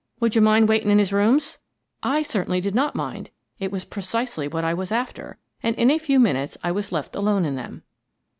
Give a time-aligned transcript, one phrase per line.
[0.19, 1.59] Would you mind waitin' in his rooms?"
[2.01, 5.93] I certainly did not mind,— it was precisely what I was after,— and in a
[5.93, 7.83] very few minutes I was left alone in them.